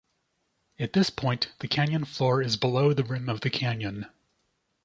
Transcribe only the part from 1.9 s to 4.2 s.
floor is below the rim of the canyon.